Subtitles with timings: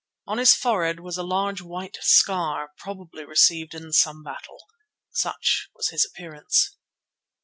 [0.25, 4.63] On his forehead was a large white scar, probably received in some battle.
[5.11, 6.75] Such was his appearance.